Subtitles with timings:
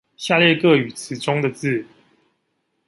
[0.17, 1.85] 下列各語詞中的字